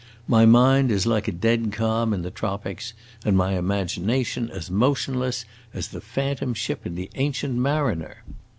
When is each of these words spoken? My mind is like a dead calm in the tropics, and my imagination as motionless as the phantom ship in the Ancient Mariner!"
My 0.27 0.47
mind 0.47 0.89
is 0.91 1.05
like 1.05 1.27
a 1.27 1.31
dead 1.31 1.71
calm 1.71 2.11
in 2.11 2.23
the 2.23 2.31
tropics, 2.31 2.93
and 3.23 3.37
my 3.37 3.55
imagination 3.55 4.49
as 4.49 4.71
motionless 4.71 5.45
as 5.75 5.89
the 5.89 6.01
phantom 6.01 6.55
ship 6.55 6.87
in 6.87 6.95
the 6.95 7.11
Ancient 7.13 7.53
Mariner!" 7.57 8.23